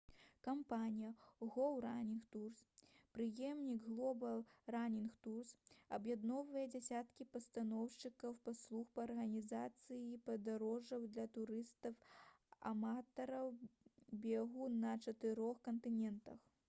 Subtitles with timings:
[0.45, 1.09] кампанія
[1.55, 2.61] «гоў ранінг турс»
[3.17, 4.39] пераемнік «глобал
[4.75, 5.51] ранінг турс»
[5.97, 13.53] аб'ядноўвае дзесяткі пастаўшчыкоў паслуг па арганізацыі падарожжаў для турыстаў-аматараў
[14.25, 16.45] бегу на чатырох кантынентах